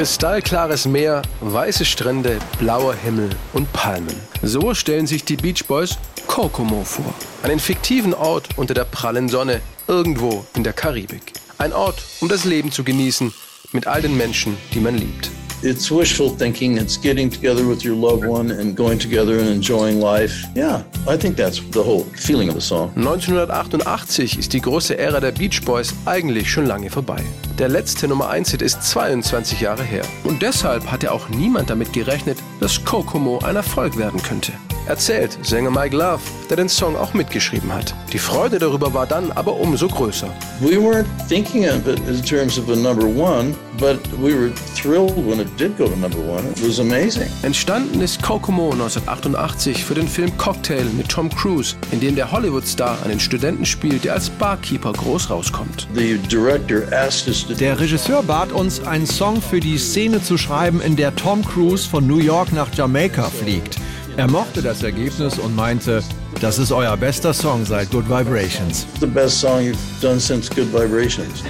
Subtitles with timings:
[0.00, 4.16] Kristallklares Meer, weiße Strände, blauer Himmel und Palmen.
[4.40, 7.12] So stellen sich die Beach Boys Kokomo vor.
[7.42, 11.34] Einen fiktiven Ort unter der prallen Sonne, irgendwo in der Karibik.
[11.58, 13.34] Ein Ort, um das Leben zu genießen,
[13.72, 15.30] mit all den Menschen, die man liebt.
[15.62, 16.78] It's wishful thinking.
[16.78, 20.46] It's getting together with your loved one and going together and enjoying life.
[20.54, 22.90] Yeah, I think that's the whole feeling of the song.
[22.96, 27.22] 1988 ist die große Ära der Beach Boys eigentlich schon lange vorbei.
[27.58, 30.04] Der letzte Nummer 1 Hit ist 22 Jahre her.
[30.24, 34.52] Und deshalb hatte auch niemand damit gerechnet, dass Kokomo ein Erfolg werden könnte
[34.90, 37.94] erzählt Sänger Mike Love, der den Song auch mitgeschrieben hat.
[38.12, 40.28] Die Freude darüber war dann aber umso größer.
[40.60, 45.16] We weren't thinking of it in terms of a number one, but we were thrilled
[45.16, 46.42] when it did go to number one.
[46.56, 47.28] It was amazing.
[47.42, 52.98] Entstanden ist Kokomo 1988 für den Film Cocktail mit Tom Cruise, in dem der Hollywood-Star
[53.04, 55.86] einen Studenten spielt, der als Barkeeper groß rauskommt.
[55.94, 61.88] Der Regisseur bat uns, einen Song für die Szene zu schreiben, in der Tom Cruise
[61.88, 63.76] von New York nach Jamaika fliegt.
[64.20, 66.02] Er mochte das Ergebnis und meinte,
[66.42, 68.84] das ist euer bester Song seit Good Vibrations.
[69.00, 71.42] The best song you've done since Good Vibrations.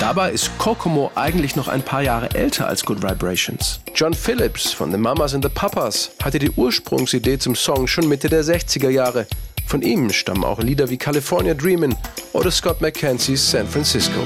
[0.00, 3.78] Dabei ist Kokomo eigentlich noch ein paar Jahre älter als Good Vibrations.
[3.94, 8.28] John Phillips von The Mamas and the Papas hatte die Ursprungsidee zum Song schon Mitte
[8.28, 9.28] der 60er Jahre
[9.66, 11.94] von ihm stammen auch Lieder wie California Dreamin'
[12.32, 14.20] oder Scott McKenzies San Francisco.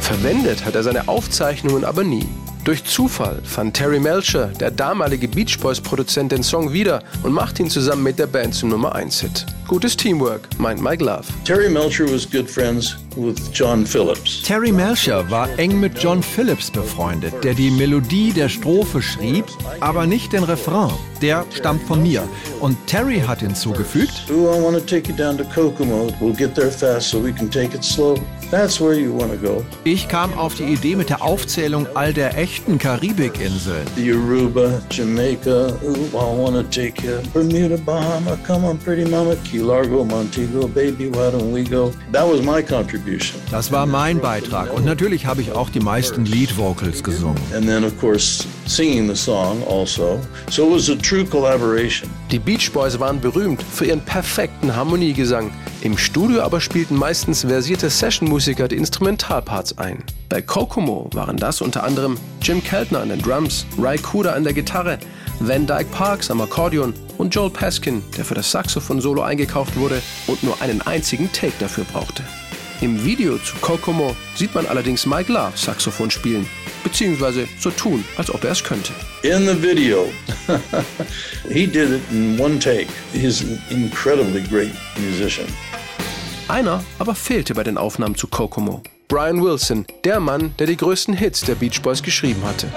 [0.00, 2.28] Verwendet hat er seine Aufzeichnungen aber nie.
[2.64, 7.62] Durch Zufall fand Terry Melcher, der damalige Beach Boys Produzent, den Song wieder und machte
[7.62, 9.46] ihn zusammen mit der Band zum Nummer 1 Hit.
[9.72, 11.26] Gutes Teamwork, meint Mike Love.
[11.46, 14.42] Terry Melcher was good friends with John Phillips.
[14.42, 19.46] Terry Melcher war eng mit John Phillips befreundet, der die Melodie der Strophe schrieb,
[19.80, 20.92] aber nicht den Refrain.
[21.22, 22.28] Der stammt von mir.
[22.60, 26.08] Und Terry hat hinzugefügt: Ooh, I want to take you down to Kokomo.
[26.20, 28.18] We'll get there fast so we can take it slow.
[28.50, 29.64] That's where you want to go.
[29.84, 33.86] Ich kam auf die Idee mit der Aufzählung all der echten Karibikinseln.
[33.96, 37.22] The Aruba, Jamaica, ooh, I want to take you.
[37.32, 41.92] Bermuda, Bahama, come on, pretty mama, Key Largo, Montego, baby, why don't we go?
[42.12, 43.40] That was my contribution.
[43.50, 47.40] Das war mein Beitrag und natürlich habe ich auch die meisten Lead Vocals gesungen.
[47.54, 50.20] And then of course singing the song also.
[50.50, 52.10] So it was a true collaboration.
[52.30, 55.50] Die Beach Boys waren berühmt für ihren perfekten Harmoniegesang.
[55.82, 60.04] Im Studio aber spielten meistens versierte Session-Musiker die Instrumentalparts ein.
[60.28, 64.52] Bei Kokomo waren das unter anderem Jim Keltner an den Drums, Ry Cooder an der
[64.52, 64.98] Gitarre,
[65.44, 70.40] Van Dyke Parks am Akkordeon und Joel Paskin, der für das Saxophon-Solo eingekauft wurde und
[70.44, 72.22] nur einen einzigen Take dafür brauchte.
[72.80, 76.46] Im Video zu Kokomo sieht man allerdings Mike Love Saxophon spielen,
[76.84, 78.92] beziehungsweise so tun, als ob er es könnte.
[79.22, 80.12] In the video,
[81.48, 82.86] he did it in one take.
[83.12, 85.48] He's an incredibly great musician.
[86.46, 88.80] Einer aber fehlte bei den Aufnahmen zu Kokomo.
[89.08, 92.68] Brian Wilson, der Mann, der die größten Hits der Beach Boys geschrieben hatte.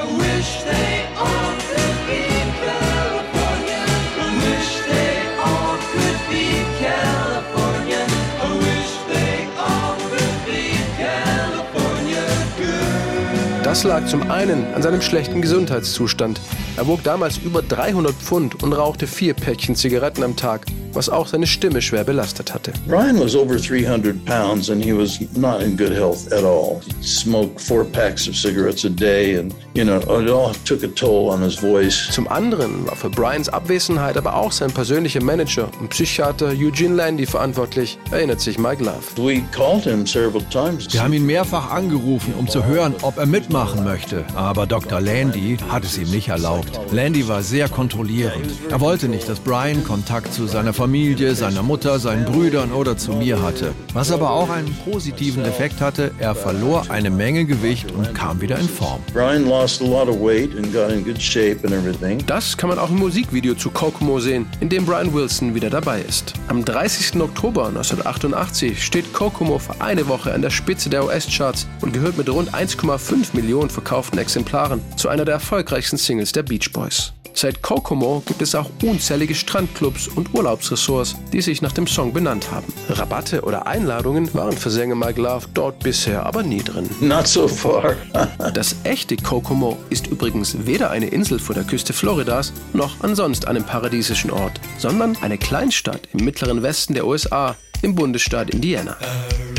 [13.75, 16.39] Das lag zum einen an seinem schlechten Gesundheitszustand.
[16.77, 21.27] Er wog damals über 300 Pfund und rauchte vier Päckchen Zigaretten am Tag was auch
[21.27, 22.71] seine Stimme schwer belastet hatte.
[22.87, 26.81] Brian was over 300 pounds and he was not in good health at all.
[26.85, 30.87] He smoked four packs of cigarettes a day and, you know, it all took a
[30.87, 32.07] toll on his voice.
[32.11, 37.25] Zum anderen war für Brians Abwesenheit aber auch sein persönlicher Manager und Psychiater Eugene Landy
[37.25, 39.03] verantwortlich, erinnert sich Mike Love.
[39.17, 40.91] We called him several times.
[40.93, 45.01] Wir haben ihn mehrfach angerufen, um zu hören, ob er mitmachen möchte, aber Dr.
[45.01, 46.79] Landy hat es ihm nicht erlaubt.
[46.91, 48.47] Landy war sehr kontrollierend.
[48.69, 52.95] Er wollte nicht, dass Brian Kontakt zu seiner Familie Familie, seiner Mutter, seinen Brüdern oder
[52.95, 53.73] zu mir hatte.
[53.93, 58.59] Was aber auch einen positiven Effekt hatte, er verlor eine Menge Gewicht und kam wieder
[58.59, 59.01] in Form.
[59.11, 62.23] Brian lost a lot of weight and got in good shape and everything.
[62.27, 66.01] Das kann man auch im Musikvideo zu Kokomo sehen, in dem Brian Wilson wieder dabei
[66.01, 66.33] ist.
[66.49, 67.19] Am 30.
[67.19, 72.29] Oktober 1988 steht Kokomo für eine Woche an der Spitze der US-Charts und gehört mit
[72.29, 77.11] rund 1,5 Millionen verkauften Exemplaren zu einer der erfolgreichsten Singles der Beach Boys.
[77.37, 82.49] Seit Kokomo gibt es auch unzählige Strandclubs und Urlaubsressorts, die sich nach dem Song benannt
[82.49, 82.71] haben.
[82.87, 86.89] Rabatte oder Einladungen waren für Sänger Mike Love dort bisher aber nie drin.
[87.01, 87.95] Not so far.
[88.53, 93.65] das echte Kokomo ist übrigens weder eine Insel vor der Küste Floridas noch ansonsten einem
[93.65, 98.95] paradiesischen Ort, sondern eine Kleinstadt im mittleren Westen der USA im Bundesstaat Indiana.
[99.01, 99.54] Aruba,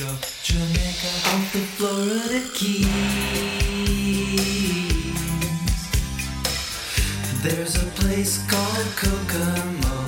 [0.00, 0.16] go.
[0.42, 2.86] Jamaica off the Florida Keys.
[7.42, 9.98] There's a place called Kokomo.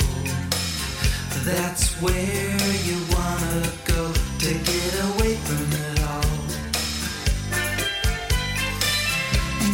[1.44, 2.56] That's where
[2.88, 4.12] you wanna go
[4.44, 6.40] to get away from it all.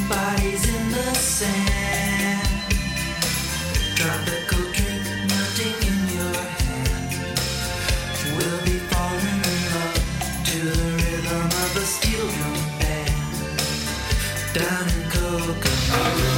[0.08, 2.48] Bodies in the sand.
[3.98, 7.10] Tropical drink melting in your hand.
[8.36, 8.67] Will
[14.52, 16.37] down in Kokomo.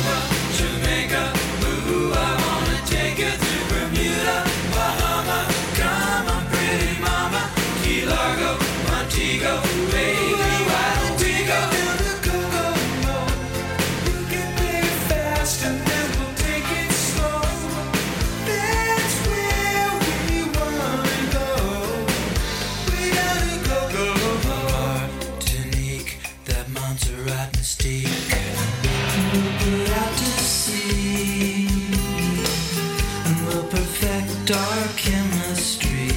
[34.50, 36.08] dark chemistry.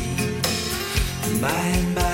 [1.40, 2.13] By and by.